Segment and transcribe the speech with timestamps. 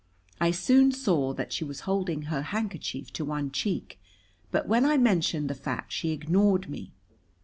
[0.39, 3.99] I soon saw that she was holding her handkerchief to one cheek,
[4.49, 6.91] but when I mentioned the fact she ignored me.